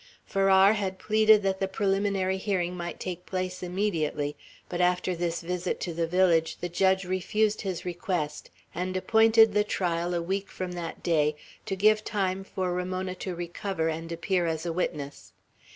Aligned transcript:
Farrar 0.25 0.73
had 0.73 0.97
pleaded 0.97 1.43
that 1.43 1.59
the 1.59 1.67
preliminary 1.67 2.37
hearing 2.37 2.75
might 2.75 2.99
take 2.99 3.23
place 3.27 3.61
immediately; 3.61 4.35
but 4.67 4.81
after 4.81 5.15
this 5.15 5.41
visit 5.41 5.79
to 5.81 5.93
the 5.93 6.07
village, 6.07 6.57
the 6.57 6.69
judge 6.69 7.05
refused 7.05 7.61
his 7.61 7.85
request, 7.85 8.49
and 8.73 8.97
appointed 8.97 9.53
the 9.53 9.63
trial 9.63 10.15
a 10.15 10.21
week 10.23 10.49
from 10.49 10.71
that 10.71 11.03
day, 11.03 11.35
to 11.67 11.75
give 11.75 12.03
time 12.03 12.43
for 12.43 12.73
Ramona 12.73 13.13
to 13.13 13.35
recover, 13.35 13.89
and 13.89 14.11
appear 14.11 14.47
as 14.47 14.65
a 14.65 14.73
witness. 14.73 15.33